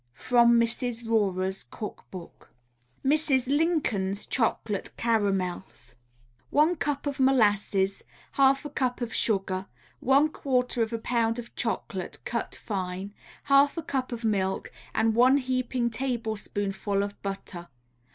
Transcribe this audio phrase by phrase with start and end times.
[0.17, 1.05] From Mrs.
[1.07, 2.49] Rorer's Cook Book.
[3.05, 3.45] MRS.
[3.45, 5.93] LINCOLN'S CHOCOLATE CARAMELS
[6.49, 8.01] One cup of molasses,
[8.31, 9.67] half a cup of sugar,
[9.99, 15.13] one quarter of a pound of chocolate cut fine, half a cup of milk, and
[15.13, 17.67] one heaping tablespoonful of butter.